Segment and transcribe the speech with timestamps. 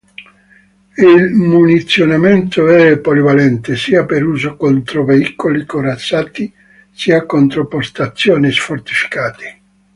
[0.97, 6.51] Il munizionamento è polivalente, sia per uso contro veicoli corazzati,
[6.91, 9.61] sia contro postazioni fortificate.